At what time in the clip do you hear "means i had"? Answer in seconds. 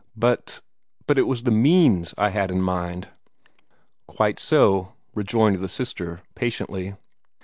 1.51-2.49